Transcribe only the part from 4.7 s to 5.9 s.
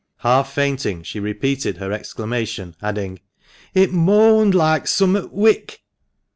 summut wick."